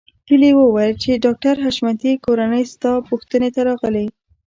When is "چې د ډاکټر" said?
1.03-1.55